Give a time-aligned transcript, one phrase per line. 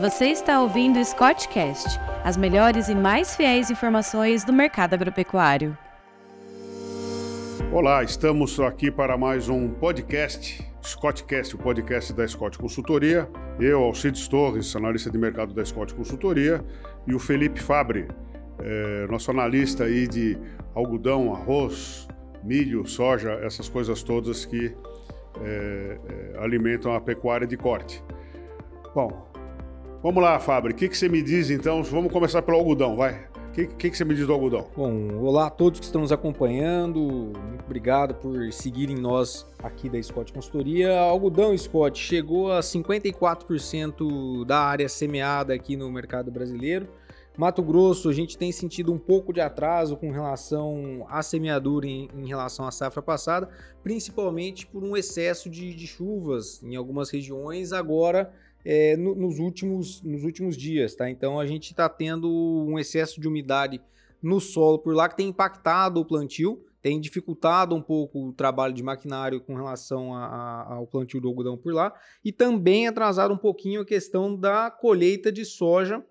[0.00, 5.76] Você está ouvindo o Scottcast, as melhores e mais fiéis informações do mercado agropecuário.
[7.72, 13.26] Olá, estamos aqui para mais um podcast, Scottcast, o podcast da Scott Consultoria.
[13.58, 16.62] Eu, Alcides Torres, analista de mercado da Scott Consultoria,
[17.06, 18.06] e o Felipe Fabre,
[18.58, 20.36] é, nosso analista aí de
[20.74, 22.06] algodão, arroz,
[22.44, 24.76] milho, soja, essas coisas todas que
[25.40, 28.02] é, é, alimentam a pecuária de corte.
[28.94, 29.35] Bom,
[30.02, 30.72] vamos lá, Fábio.
[30.72, 31.82] O que, que você me diz então?
[31.82, 33.26] Vamos começar pelo algodão, vai.
[33.48, 34.66] O que, que, que você me diz do algodão?
[34.76, 37.00] Bom, olá a todos que estão nos acompanhando.
[37.00, 40.98] Muito obrigado por seguirem nós aqui da Scott Consultoria.
[40.98, 46.86] Algodão, Scott, chegou a 54% da área semeada aqui no mercado brasileiro.
[47.36, 52.08] Mato Grosso, a gente tem sentido um pouco de atraso com relação à semeadura em,
[52.16, 53.48] em relação à safra passada,
[53.82, 58.32] principalmente por um excesso de, de chuvas em algumas regiões agora
[58.68, 61.08] é, no, nos, últimos, nos últimos dias, tá?
[61.08, 63.80] Então a gente está tendo um excesso de umidade
[64.20, 68.74] no solo por lá que tem impactado o plantio, tem dificultado um pouco o trabalho
[68.74, 73.32] de maquinário com relação a, a, ao plantio do algodão por lá e também atrasado
[73.32, 76.04] um pouquinho a questão da colheita de soja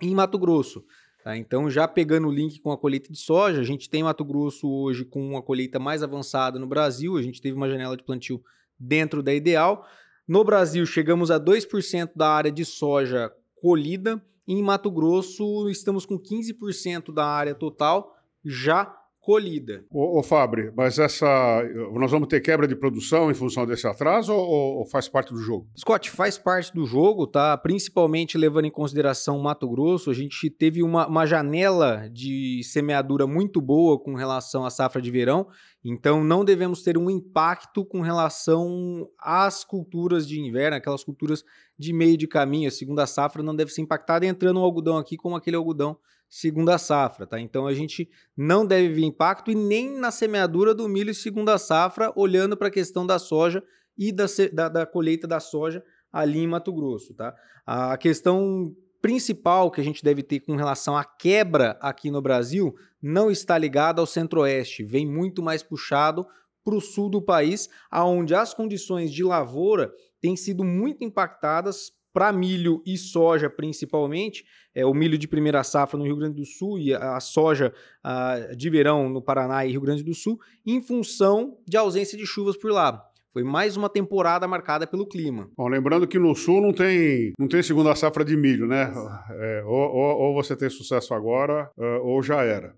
[0.00, 0.84] em Mato Grosso.
[1.24, 1.36] Tá?
[1.36, 4.70] Então, já pegando o link com a colheita de soja, a gente tem Mato Grosso
[4.70, 8.40] hoje com uma colheita mais avançada no Brasil, a gente teve uma janela de plantio
[8.78, 9.84] dentro da ideal.
[10.28, 14.22] No Brasil, chegamos a 2% da área de soja colhida.
[14.46, 18.94] Em Mato Grosso, estamos com 15% da área total já
[19.28, 19.84] colhida.
[19.90, 21.62] Ô, ô Fabri, mas essa.
[21.94, 25.38] Nós vamos ter quebra de produção em função desse atraso ou, ou, faz parte do
[25.38, 25.66] jogo?
[25.78, 27.56] Scott, faz parte do jogo, tá?
[27.56, 33.60] Principalmente levando em consideração Mato Grosso, a gente teve uma, uma janela de semeadura muito
[33.60, 35.46] boa com relação à safra de verão.
[35.84, 41.44] Então não devemos ter um impacto com relação às culturas de inverno, aquelas culturas
[41.78, 42.68] de meio de caminho.
[42.68, 45.96] A segunda safra não deve ser impactada entrando um algodão aqui como aquele algodão
[46.28, 47.40] segunda safra, tá?
[47.40, 52.12] Então a gente não deve ver impacto e nem na semeadura do milho segunda safra,
[52.14, 53.62] olhando para a questão da soja
[53.96, 55.82] e da, da, da, colheita da soja
[56.12, 57.34] ali em Mato Grosso, tá?
[57.66, 62.74] A questão principal que a gente deve ter com relação à quebra aqui no Brasil
[63.02, 66.26] não está ligada ao centro-oeste, vem muito mais puxado
[66.64, 72.32] para o sul do país, aonde as condições de lavoura têm sido muito impactadas para
[72.32, 74.44] milho e soja principalmente,
[74.74, 77.72] é, o milho de primeira safra no Rio Grande do Sul e a soja
[78.02, 82.26] a, de verão no Paraná e Rio Grande do Sul, em função de ausência de
[82.26, 83.04] chuvas por lá.
[83.32, 85.48] Foi mais uma temporada marcada pelo clima.
[85.56, 88.92] Bom, lembrando que no sul não tem, não tem segunda safra de milho, né?
[89.30, 92.74] É, ou, ou, ou, você tem sucesso agora, é, ou já era.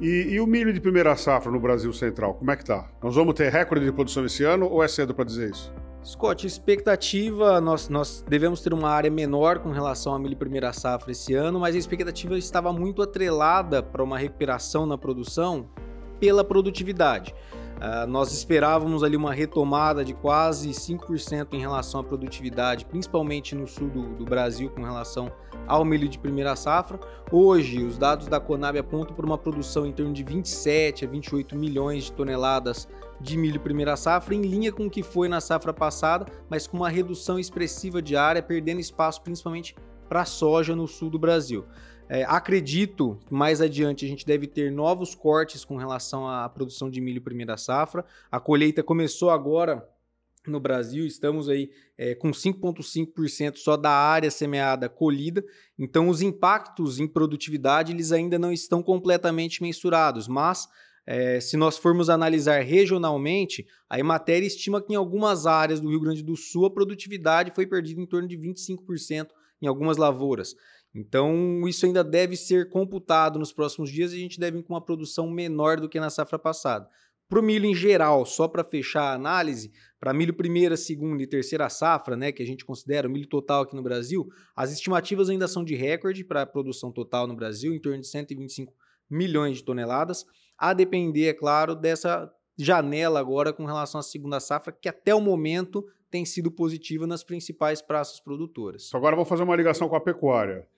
[0.00, 2.88] E, e, o milho de primeira safra no Brasil Central, como é que tá?
[3.02, 5.72] Nós vamos ter recorde de produção esse ano ou é cedo para dizer isso?
[6.04, 11.12] Scott, expectativa, nós, nós devemos ter uma área menor com relação à milho primeira safra
[11.12, 15.66] esse ano, mas a expectativa estava muito atrelada para uma recuperação na produção
[16.20, 17.34] pela produtividade.
[17.74, 23.66] Uh, nós esperávamos ali uma retomada de quase 5% em relação à produtividade, principalmente no
[23.66, 25.30] sul do, do, Brasil, com relação
[25.66, 26.98] ao milho de primeira safra.
[27.30, 31.56] Hoje, os dados da Conab apontam para uma produção em torno de 27 a 28
[31.56, 32.88] milhões de toneladas
[33.20, 36.76] de milho primeira safra, em linha com o que foi na safra passada, mas com
[36.76, 39.74] uma redução expressiva de área, perdendo espaço principalmente
[40.08, 41.64] para a soja no sul do Brasil.
[42.08, 46.90] É, acredito que mais adiante a gente deve ter novos cortes com relação à produção
[46.90, 48.04] de milho primeira safra.
[48.30, 49.88] A colheita começou agora
[50.46, 55.42] no Brasil, estamos aí é, com 5,5% só da área semeada colhida,
[55.78, 60.68] então os impactos em produtividade eles ainda não estão completamente mensurados, mas
[61.06, 66.00] é, se nós formos analisar regionalmente, a Emater estima que em algumas áreas do Rio
[66.00, 69.28] Grande do Sul a produtividade foi perdida em torno de 25%
[69.60, 70.54] em algumas lavouras.
[70.94, 74.74] Então, isso ainda deve ser computado nos próximos dias e a gente deve ir com
[74.74, 76.88] uma produção menor do que na safra passada.
[77.28, 81.26] Para o milho em geral, só para fechar a análise, para milho primeira, segunda e
[81.26, 85.28] terceira safra, né, que a gente considera o milho total aqui no Brasil, as estimativas
[85.28, 88.72] ainda são de recorde para a produção total no Brasil, em torno de 125
[89.10, 90.24] milhões de toneladas,
[90.56, 95.20] a depender, é claro, dessa janela agora com relação à segunda safra, que até o
[95.20, 98.90] momento tem sido positiva nas principais praças produtoras.
[98.94, 100.68] Agora vou fazer uma ligação com a pecuária.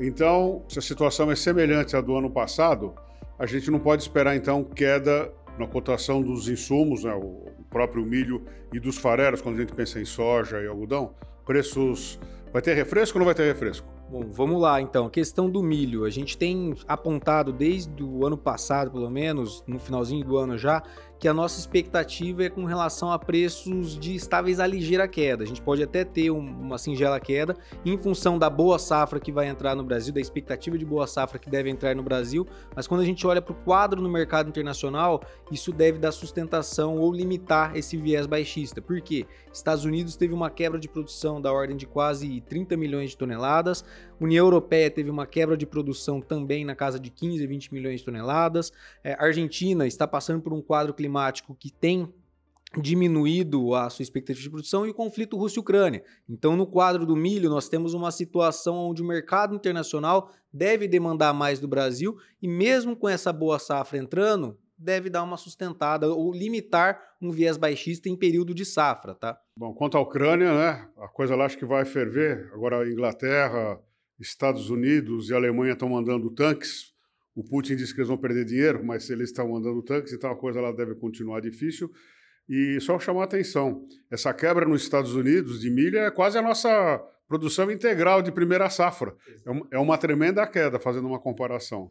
[0.00, 2.94] Então, se a situação é semelhante à do ano passado,
[3.38, 8.42] a gente não pode esperar então queda na cotação dos insumos, né, o próprio milho
[8.72, 11.14] e dos farelos, quando a gente pensa em soja e algodão.
[11.44, 12.18] Preços.
[12.52, 13.86] Vai ter refresco ou não vai ter refresco?
[14.10, 15.06] Bom, vamos lá então.
[15.06, 16.04] A questão do milho.
[16.04, 20.82] A gente tem apontado desde o ano passado, pelo menos, no finalzinho do ano já,
[21.22, 25.44] que a nossa expectativa é com relação a preços de estáveis a ligeira queda.
[25.44, 29.30] A gente pode até ter um, uma singela queda em função da boa safra que
[29.30, 32.88] vai entrar no Brasil, da expectativa de boa safra que deve entrar no Brasil, mas
[32.88, 37.12] quando a gente olha para o quadro no mercado internacional, isso deve dar sustentação ou
[37.12, 38.82] limitar esse viés baixista.
[38.82, 39.24] Por quê?
[39.52, 43.84] Estados Unidos teve uma quebra de produção da ordem de quase 30 milhões de toneladas,
[44.18, 48.00] União Europeia teve uma quebra de produção também na casa de 15 a 20 milhões
[48.00, 48.72] de toneladas,
[49.04, 52.08] é, Argentina está passando por um quadro climático climático que tem
[52.80, 56.02] diminuído a sua expectativa de produção e o conflito Rússia-Ucrânia.
[56.26, 61.34] Então, no quadro do milho, nós temos uma situação onde o mercado internacional deve demandar
[61.34, 66.32] mais do Brasil e mesmo com essa boa safra entrando, deve dar uma sustentada ou
[66.32, 69.38] limitar um viés baixista em período de safra, tá?
[69.56, 72.50] Bom, quanto à Ucrânia, né, a coisa lá acho que vai ferver.
[72.54, 73.78] Agora a Inglaterra,
[74.18, 76.91] Estados Unidos e Alemanha estão mandando tanques
[77.34, 80.36] o Putin disse que eles vão perder dinheiro, mas eles estão mandando tanques, então a
[80.36, 81.90] coisa lá deve continuar difícil.
[82.48, 86.42] E só chamar a atenção, essa quebra nos Estados Unidos de milho é quase a
[86.42, 89.14] nossa produção integral de primeira safra.
[89.70, 91.90] É uma é tremenda queda, fazendo uma comparação.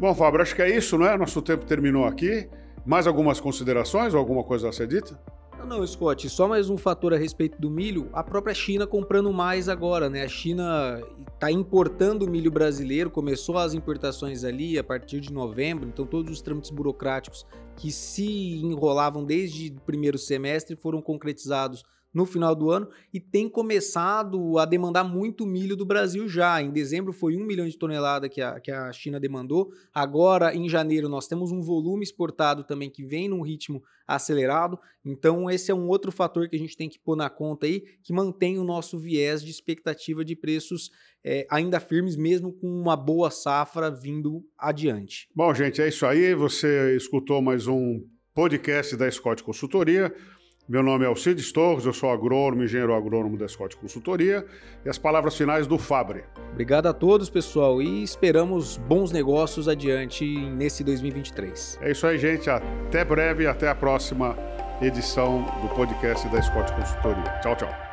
[0.00, 1.16] Bom, Fábio, acho que é isso, né?
[1.16, 2.48] Nosso tempo terminou aqui.
[2.84, 5.20] Mais algumas considerações ou alguma coisa a ser dita?
[5.58, 9.32] Não, não, Scott, só mais um fator a respeito do milho, a própria China comprando
[9.32, 10.22] mais agora, né?
[10.22, 11.00] A China
[11.38, 16.42] está importando milho brasileiro, começou as importações ali a partir de novembro, então todos os
[16.42, 17.46] trâmites burocráticos
[17.76, 21.84] que se enrolavam desde o primeiro semestre foram concretizados
[22.18, 26.60] no final do ano e tem começado a demandar muito milho do Brasil já.
[26.60, 29.70] Em dezembro foi um milhão de toneladas que a, que a China demandou.
[29.94, 34.80] Agora, em janeiro, nós temos um volume exportado também que vem num ritmo acelerado.
[35.04, 37.84] Então, esse é um outro fator que a gente tem que pôr na conta aí,
[38.02, 40.90] que mantém o nosso viés de expectativa de preços
[41.24, 45.28] é, ainda firmes, mesmo com uma boa safra vindo adiante.
[45.32, 46.34] Bom, gente, é isso aí.
[46.34, 48.04] Você escutou mais um
[48.34, 50.12] podcast da Scott Consultoria.
[50.68, 54.44] Meu nome é Alcides Torres, eu sou agrônomo, engenheiro agrônomo da Scott Consultoria
[54.84, 56.24] e as palavras finais do Fabre.
[56.52, 61.78] Obrigado a todos, pessoal, e esperamos bons negócios adiante nesse 2023.
[61.80, 62.50] É isso aí, gente.
[62.50, 64.36] Até breve e até a próxima
[64.82, 67.40] edição do podcast da Scott Consultoria.
[67.40, 67.87] Tchau, tchau.